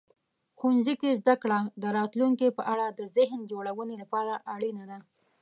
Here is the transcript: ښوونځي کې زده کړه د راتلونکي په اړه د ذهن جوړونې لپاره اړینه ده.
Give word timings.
ښوونځي 0.57 0.93
کې 1.01 1.17
زده 1.21 1.35
کړه 1.43 1.59
د 1.81 1.83
راتلونکي 1.97 2.47
په 2.57 2.63
اړه 2.73 2.85
د 2.89 3.01
ذهن 3.15 3.39
جوړونې 3.51 3.95
لپاره 4.03 4.33
اړینه 4.53 4.83
ده. 4.89 4.97